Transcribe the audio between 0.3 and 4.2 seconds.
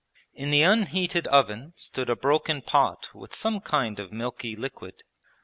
In the unheated oven stood a broken pot with some kind of